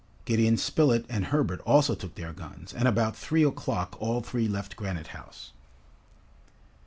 Gideon 0.25 0.57
Spilett 0.57 1.05
and 1.09 1.25
Herbert 1.25 1.61
also 1.61 1.93
took 1.93 2.15
their 2.15 2.33
guns, 2.33 2.73
and 2.73 2.87
about 2.87 3.15
three 3.15 3.43
o'clock 3.43 3.95
all 4.01 4.19
three 4.21 4.47
left 4.47 4.75
Granite 4.75 5.09
House. 5.13 5.51